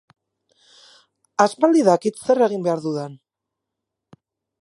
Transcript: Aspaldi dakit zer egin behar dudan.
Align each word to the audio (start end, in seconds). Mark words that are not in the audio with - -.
Aspaldi 1.45 1.83
dakit 1.87 2.17
zer 2.29 2.41
egin 2.47 2.65
behar 2.69 2.81
dudan. 2.87 3.17